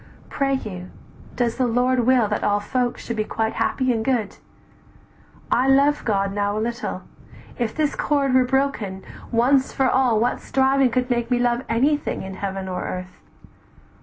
[0.31, 0.89] Pray you,
[1.35, 4.37] does the Lord Will that all folks should be quite happy and good?
[5.51, 7.03] I love God now a little,
[7.59, 12.23] if this cord "Were broken, once for all what striving could Make me love anything
[12.23, 13.07] in earth or heaven?